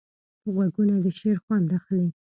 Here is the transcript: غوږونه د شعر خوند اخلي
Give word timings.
غوږونه 0.53 0.95
د 1.03 1.07
شعر 1.17 1.37
خوند 1.43 1.67
اخلي 1.77 2.09